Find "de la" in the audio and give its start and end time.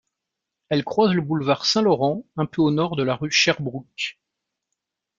2.95-3.13